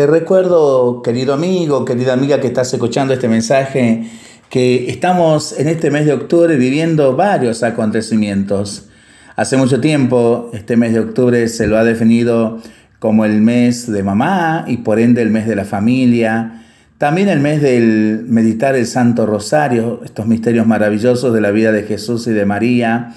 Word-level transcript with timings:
Te 0.00 0.06
recuerdo, 0.06 1.02
querido 1.02 1.34
amigo, 1.34 1.84
querida 1.84 2.14
amiga 2.14 2.40
que 2.40 2.46
estás 2.46 2.72
escuchando 2.72 3.12
este 3.12 3.28
mensaje, 3.28 4.08
que 4.48 4.88
estamos 4.88 5.52
en 5.58 5.68
este 5.68 5.90
mes 5.90 6.06
de 6.06 6.14
octubre 6.14 6.56
viviendo 6.56 7.14
varios 7.16 7.62
acontecimientos. 7.62 8.88
Hace 9.36 9.58
mucho 9.58 9.78
tiempo, 9.78 10.48
este 10.54 10.78
mes 10.78 10.94
de 10.94 11.00
octubre 11.00 11.46
se 11.48 11.66
lo 11.66 11.76
ha 11.76 11.84
definido 11.84 12.62
como 12.98 13.26
el 13.26 13.42
mes 13.42 13.92
de 13.92 14.02
mamá 14.02 14.64
y 14.66 14.78
por 14.78 15.00
ende 15.00 15.20
el 15.20 15.28
mes 15.28 15.46
de 15.46 15.54
la 15.54 15.66
familia. 15.66 16.62
También 16.96 17.28
el 17.28 17.40
mes 17.40 17.60
del 17.60 18.24
meditar 18.26 18.76
el 18.76 18.86
Santo 18.86 19.26
Rosario, 19.26 20.00
estos 20.02 20.24
misterios 20.24 20.66
maravillosos 20.66 21.34
de 21.34 21.42
la 21.42 21.50
vida 21.50 21.72
de 21.72 21.82
Jesús 21.82 22.26
y 22.26 22.30
de 22.30 22.46
María, 22.46 23.12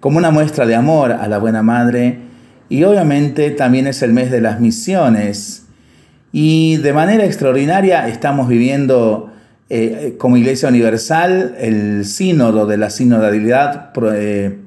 como 0.00 0.16
una 0.16 0.30
muestra 0.30 0.64
de 0.64 0.76
amor 0.76 1.12
a 1.12 1.28
la 1.28 1.36
buena 1.36 1.62
madre. 1.62 2.20
Y 2.70 2.84
obviamente 2.84 3.50
también 3.50 3.86
es 3.86 4.00
el 4.00 4.14
mes 4.14 4.30
de 4.30 4.40
las 4.40 4.60
misiones 4.60 5.62
y 6.32 6.78
de 6.78 6.92
manera 6.94 7.24
extraordinaria 7.24 8.08
estamos 8.08 8.48
viviendo 8.48 9.30
eh, 9.68 10.16
como 10.18 10.36
Iglesia 10.36 10.68
Universal 10.68 11.54
el 11.58 12.04
sínodo 12.06 12.66
de 12.66 12.78
la 12.78 12.90
sinodalidad 12.90 13.92
eh, 14.14 14.58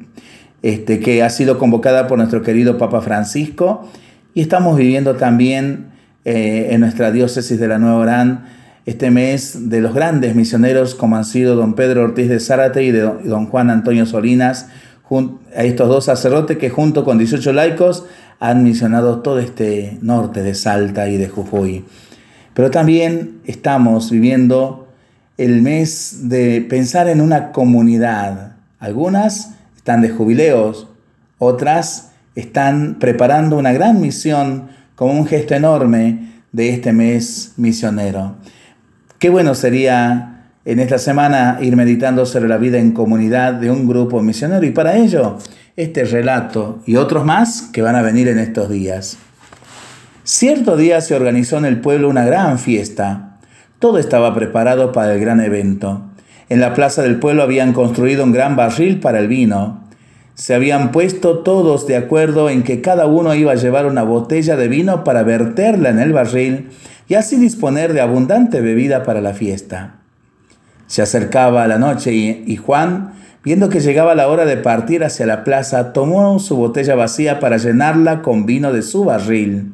este, 0.62 1.00
que 1.00 1.24
ha 1.24 1.30
sido 1.30 1.58
convocada 1.58 2.08
por 2.08 2.18
nuestro 2.18 2.42
querido 2.42 2.78
Papa 2.78 3.02
Francisco. 3.02 3.90
Y 4.34 4.42
estamos 4.42 4.78
viviendo 4.78 5.16
también 5.16 5.88
eh, 6.24 6.70
en 6.72 6.82
nuestra 6.82 7.12
diócesis 7.12 7.60
de 7.60 7.68
la 7.68 7.78
Nueva 7.78 7.98
Orán 7.98 8.46
este 8.86 9.10
mes 9.10 9.70
de 9.70 9.82
los 9.82 9.96
grandes 9.96 10.36
misioneros 10.36 10.94
como 10.94 11.18
han 11.18 11.26
sido 11.26 11.56
don 11.56 11.74
Pedro 11.74 12.04
Ortiz 12.04 12.30
de 12.30 12.40
Zárate 12.40 12.84
y 12.84 12.92
de 12.92 13.02
don 13.02 13.48
Juan 13.48 13.72
Antonio 13.72 14.06
Solinas, 14.06 14.70
a 15.56 15.64
estos 15.64 15.88
dos 15.88 16.06
sacerdotes 16.06 16.58
que 16.58 16.70
junto 16.70 17.04
con 17.04 17.18
18 17.18 17.54
laicos 17.54 18.06
han 18.40 18.64
misionado 18.64 19.20
todo 19.20 19.40
este 19.40 19.98
norte 20.02 20.42
de 20.44 20.56
Salta 20.56 21.08
y 21.08 21.18
de 21.18 21.30
Jujuy. 21.30 21.86
Pero 22.54 22.72
también 22.72 23.42
estamos 23.46 24.10
viviendo 24.10 24.88
el 25.38 25.62
mes 25.62 26.30
de 26.30 26.62
pensar 26.62 27.08
en 27.08 27.22
una 27.22 27.52
comunidad. 27.52 28.56
Algunas 28.80 29.56
están 29.76 30.02
de 30.02 30.10
jubileos, 30.10 30.88
otras 31.38 32.12
están 32.36 32.98
preparando 33.00 33.58
una 33.58 33.74
gran 33.74 34.02
misión 34.02 34.70
como 34.96 35.14
un 35.14 35.28
gesto 35.28 35.54
enorme 35.54 36.42
de 36.52 36.70
este 36.70 36.94
mes 36.94 37.54
misionero. 37.58 38.36
Qué 39.20 39.30
bueno 39.30 39.56
sería 39.56 40.35
en 40.66 40.80
esta 40.80 40.98
semana 40.98 41.60
ir 41.62 41.76
meditando 41.76 42.26
sobre 42.26 42.50
la 42.50 42.58
vida 42.58 42.80
en 42.80 42.92
comunidad 42.92 43.54
de 43.54 43.70
un 43.70 43.88
grupo 43.88 44.22
misionero 44.22 44.66
y 44.66 44.72
para 44.72 44.98
ello 44.98 45.38
este 45.76 46.06
relato 46.06 46.80
y 46.88 46.96
otros 46.96 47.24
más 47.24 47.70
que 47.72 47.84
van 47.84 47.96
a 47.96 48.02
venir 48.02 48.28
en 48.28 48.40
estos 48.40 48.70
días. 48.70 49.18
Cierto 50.24 50.76
día 50.76 51.02
se 51.02 51.14
organizó 51.14 51.60
en 51.60 51.66
el 51.66 51.82
pueblo 51.82 52.10
una 52.10 52.26
gran 52.26 52.58
fiesta. 52.58 53.38
Todo 53.78 54.00
estaba 54.00 54.34
preparado 54.34 54.92
para 54.92 55.14
el 55.14 55.20
gran 55.20 55.40
evento. 55.40 56.02
En 56.50 56.60
la 56.60 56.74
plaza 56.74 57.04
del 57.04 57.20
pueblo 57.20 57.44
habían 57.44 57.74
construido 57.74 58.24
un 58.24 58.32
gran 58.32 58.56
barril 58.56 59.00
para 59.00 59.20
el 59.20 59.28
vino. 59.28 59.84
Se 60.34 60.56
habían 60.56 60.92
puesto 60.92 61.40
todos 61.40 61.86
de 61.86 61.96
acuerdo 61.96 62.50
en 62.50 62.64
que 62.64 62.82
cada 62.82 63.06
uno 63.06 63.36
iba 63.36 63.52
a 63.52 63.56
llevar 63.56 63.86
una 63.86 64.02
botella 64.02 64.56
de 64.56 64.68
vino 64.68 65.04
para 65.04 65.22
verterla 65.22 65.90
en 65.90 66.00
el 66.00 66.12
barril 66.12 66.70
y 67.08 67.14
así 67.14 67.36
disponer 67.36 67.94
de 67.94 68.02
abundante 68.02 68.62
bebida 68.62 69.04
para 69.04 69.22
la 69.22 69.34
fiesta. 69.34 70.05
Se 70.88 71.02
acercaba 71.02 71.68
la 71.68 71.78
noche 71.78 72.14
y, 72.14 72.44
y 72.48 72.56
Juan 72.58 73.14
Viendo 73.46 73.70
que 73.70 73.80
llegaba 73.80 74.16
la 74.16 74.28
hora 74.28 74.44
de 74.44 74.58
partir 74.58 75.04
hacia 75.04 75.28
la 75.28 75.44
plaza, 75.44 75.94
tomó 75.94 76.40
su 76.40 76.56
botella 76.56 76.96
vacía 76.96 77.40
para 77.40 77.58
llenarla 77.58 78.24
con 78.24 78.48
vino 78.48 78.74
de 78.74 78.82
su 78.82 79.06
barril. 79.06 79.72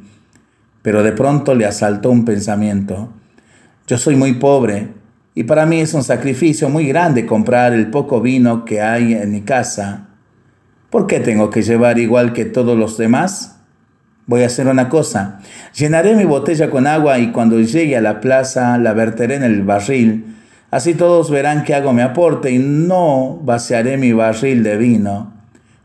Pero 0.82 1.04
de 1.04 1.14
pronto 1.14 1.56
le 1.56 1.66
asaltó 1.66 2.12
un 2.12 2.26
pensamiento. 2.26 3.14
Yo 3.88 3.98
soy 3.98 4.18
muy 4.18 4.34
pobre 4.34 4.90
y 5.36 5.44
para 5.46 5.66
mí 5.66 5.80
es 5.80 5.94
un 5.94 6.04
sacrificio 6.04 6.68
muy 6.68 6.86
grande 6.86 7.26
comprar 7.26 7.72
el 7.72 7.90
poco 7.90 8.20
vino 8.20 8.66
que 8.66 8.82
hay 8.82 9.14
en 9.14 9.32
mi 9.32 9.40
casa. 9.40 10.10
¿Por 10.90 11.08
qué 11.08 11.22
tengo 11.22 11.50
que 11.50 11.62
llevar 11.62 11.98
igual 11.98 12.34
que 12.34 12.44
todos 12.44 12.78
los 12.78 12.98
demás? 12.98 13.62
Voy 14.26 14.44
a 14.44 14.48
hacer 14.48 14.68
una 14.68 14.90
cosa. 14.90 15.40
Llenaré 15.74 16.18
mi 16.18 16.26
botella 16.26 16.70
con 16.70 16.88
agua 16.88 17.20
y 17.20 17.32
cuando 17.32 17.58
llegue 17.62 17.96
a 17.96 18.02
la 18.02 18.20
plaza 18.20 18.78
la 18.78 18.92
verteré 18.92 19.36
en 19.36 19.44
el 19.44 19.62
barril 19.62 20.41
Así 20.72 20.94
todos 20.94 21.30
verán 21.30 21.66
que 21.66 21.76
hago 21.76 21.92
mi 21.92 22.02
aporte 22.02 22.50
y 22.50 22.58
no 22.58 23.38
vaciaré 23.44 23.98
mi 23.98 24.14
barril 24.14 24.64
de 24.64 24.78
vino. 24.78 25.34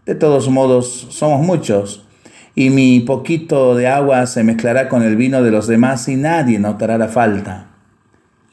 De 0.06 0.14
todos 0.14 0.48
modos, 0.48 1.08
somos 1.10 1.44
muchos, 1.44 2.06
y 2.54 2.70
mi 2.70 3.00
poquito 3.00 3.74
de 3.74 3.88
agua 3.88 4.26
se 4.26 4.44
mezclará 4.44 4.88
con 4.88 5.02
el 5.02 5.16
vino 5.16 5.42
de 5.42 5.50
los 5.50 5.66
demás 5.66 6.08
y 6.08 6.14
nadie 6.14 6.60
notará 6.60 6.98
la 6.98 7.08
falta. 7.08 7.66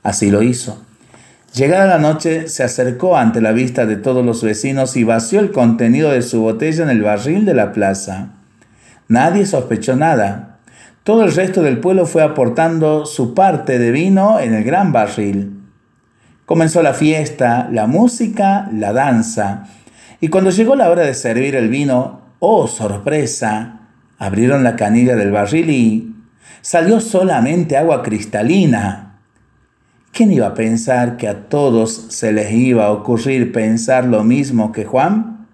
Así 0.02 0.32
lo 0.32 0.42
hizo. 0.42 0.84
Llegada 1.54 1.86
la 1.86 2.00
noche, 2.00 2.48
se 2.48 2.64
acercó 2.64 3.16
ante 3.16 3.40
la 3.40 3.52
vista 3.52 3.86
de 3.86 3.96
todos 3.96 4.26
los 4.26 4.44
vecinos 4.44 4.98
y 4.98 5.04
vació 5.04 5.40
el 5.40 5.52
contenido 5.52 6.10
de 6.10 6.24
su 6.24 6.42
botella 6.42 6.84
en 6.84 6.90
el 6.90 7.04
barril 7.04 7.46
de 7.46 7.54
la 7.54 7.72
plaza. 7.74 8.30
Nadie 9.08 9.46
sospechó 9.46 9.96
nada. 9.96 10.58
Todo 11.04 11.24
el 11.24 11.32
resto 11.32 11.62
del 11.62 11.80
pueblo 11.80 12.08
fue 12.08 12.24
aportando 12.24 13.06
su 13.06 13.36
parte 13.36 13.78
de 13.78 13.92
vino 13.92 14.40
en 14.40 14.56
el 14.56 14.64
gran 14.64 14.92
barril. 14.92 15.53
Comenzó 16.46 16.84
la 16.84 16.94
fiesta, 16.94 17.70
la 17.72 17.88
música, 17.88 18.70
la 18.74 18.92
danza. 18.92 19.66
Y 20.20 20.28
cuando 20.28 20.50
llegó 20.50 20.76
la 20.76 20.90
hora 20.90 21.04
de 21.04 21.14
servir 21.14 21.56
el 21.56 21.70
vino, 21.70 22.22
¡oh 22.40 22.68
sorpresa! 22.68 23.80
Abrieron 24.18 24.64
la 24.64 24.76
canilla 24.76 25.16
del 25.16 25.32
barril 25.32 25.70
y 25.70 26.16
salió 26.62 27.00
solamente 27.00 27.78
agua 27.78 28.04
cristalina. 28.04 29.20
¿Quién 30.12 30.32
iba 30.32 30.48
a 30.48 30.54
pensar 30.54 31.18
que 31.18 31.28
a 31.28 31.50
todos 31.50 32.08
se 32.10 32.32
les 32.34 32.52
iba 32.52 32.86
a 32.86 32.92
ocurrir 32.92 33.52
pensar 33.52 34.06
lo 34.06 34.24
mismo 34.24 34.72
que 34.72 34.86
Juan? 34.86 35.48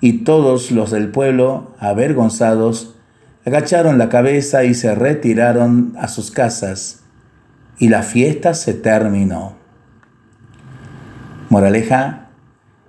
Y 0.00 0.24
todos 0.24 0.70
los 0.70 0.90
del 0.90 1.08
pueblo, 1.08 1.74
avergonzados, 1.78 2.94
agacharon 3.44 3.98
la 3.98 4.08
cabeza 4.08 4.64
y 4.64 4.74
se 4.74 4.94
retiraron 4.94 5.94
a 5.98 6.08
sus 6.08 6.30
casas. 6.30 7.00
Y 7.78 7.88
la 7.88 8.02
fiesta 8.02 8.54
se 8.54 8.74
terminó. 8.74 9.65
Moraleja, 11.48 12.28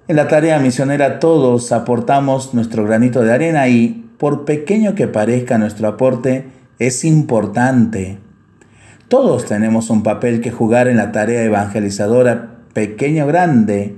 en 0.07 0.15
la 0.15 0.27
tarea 0.27 0.59
misionera 0.59 1.19
todos 1.19 1.71
aportamos 1.71 2.53
nuestro 2.53 2.85
granito 2.85 3.21
de 3.21 3.33
arena 3.33 3.67
y, 3.67 4.09
por 4.17 4.45
pequeño 4.45 4.95
que 4.95 5.07
parezca 5.07 5.57
nuestro 5.57 5.87
aporte, 5.87 6.47
es 6.79 7.05
importante. 7.05 8.17
Todos 9.09 9.45
tenemos 9.45 9.89
un 9.89 10.01
papel 10.01 10.41
que 10.41 10.51
jugar 10.51 10.87
en 10.87 10.97
la 10.97 11.11
tarea 11.11 11.43
evangelizadora, 11.43 12.55
pequeño 12.73 13.25
o 13.25 13.27
grande, 13.27 13.95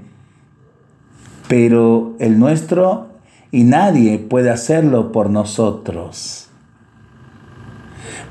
pero 1.48 2.16
el 2.20 2.38
nuestro 2.38 3.10
y 3.52 3.64
nadie 3.64 4.20
puede 4.20 4.50
hacerlo 4.50 5.12
por 5.12 5.30
nosotros 5.30 6.49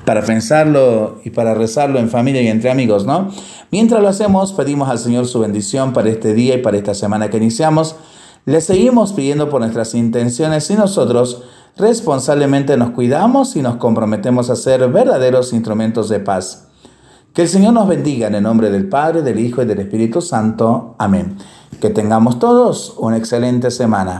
para 0.08 0.22
pensarlo 0.22 1.16
y 1.22 1.28
para 1.28 1.52
rezarlo 1.52 1.98
en 1.98 2.08
familia 2.08 2.40
y 2.40 2.48
entre 2.48 2.70
amigos, 2.70 3.04
¿no? 3.04 3.28
Mientras 3.70 4.00
lo 4.00 4.08
hacemos, 4.08 4.54
pedimos 4.54 4.88
al 4.88 4.98
Señor 4.98 5.26
su 5.26 5.40
bendición 5.40 5.92
para 5.92 6.08
este 6.08 6.32
día 6.32 6.54
y 6.54 6.62
para 6.62 6.78
esta 6.78 6.94
semana 6.94 7.28
que 7.28 7.36
iniciamos. 7.36 7.94
Le 8.46 8.62
seguimos 8.62 9.12
pidiendo 9.12 9.50
por 9.50 9.60
nuestras 9.60 9.94
intenciones 9.94 10.70
y 10.70 10.76
nosotros 10.76 11.42
responsablemente 11.76 12.78
nos 12.78 12.92
cuidamos 12.92 13.54
y 13.54 13.60
nos 13.60 13.76
comprometemos 13.76 14.48
a 14.48 14.56
ser 14.56 14.88
verdaderos 14.88 15.52
instrumentos 15.52 16.08
de 16.08 16.20
paz. 16.20 16.68
Que 17.34 17.42
el 17.42 17.48
Señor 17.48 17.74
nos 17.74 17.86
bendiga 17.86 18.28
en 18.28 18.36
el 18.36 18.42
nombre 18.44 18.70
del 18.70 18.88
Padre, 18.88 19.20
del 19.20 19.38
Hijo 19.38 19.60
y 19.60 19.66
del 19.66 19.80
Espíritu 19.80 20.22
Santo. 20.22 20.94
Amén. 20.96 21.36
Que 21.82 21.90
tengamos 21.90 22.38
todos 22.38 22.94
una 22.96 23.18
excelente 23.18 23.70
semana. 23.70 24.16